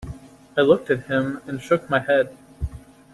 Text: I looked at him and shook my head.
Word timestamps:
I 0.57 0.61
looked 0.61 0.89
at 0.89 1.03
him 1.03 1.43
and 1.45 1.61
shook 1.61 1.87
my 1.87 1.99
head. 1.99 2.35